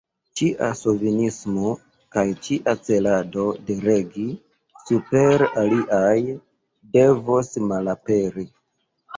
[0.39, 1.73] Ĉia ŝovinismo
[2.15, 4.25] kaj ĉia celado de regi
[4.87, 6.17] super aliaj,
[6.97, 8.49] devos malaperi.